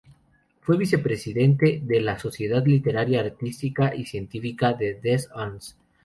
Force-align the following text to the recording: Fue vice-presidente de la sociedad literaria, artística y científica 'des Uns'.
Fue 0.61 0.77
vice-presidente 0.79 1.79
de 1.83 2.01
la 2.01 2.17
sociedad 2.17 2.65
literaria, 2.65 3.19
artística 3.19 3.93
y 3.93 4.05
científica 4.05 4.73
'des 4.73 5.29
Uns'. 5.35 5.77